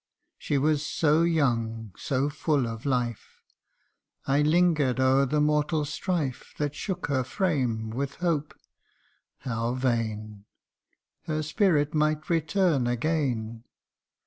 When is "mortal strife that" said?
5.39-6.73